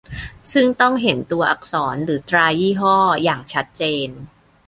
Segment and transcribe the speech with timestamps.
[0.53, 4.09] ซึ่งต้องเห็นตัวอักษรหรือตรายี่ห้ออย่างชัดเจน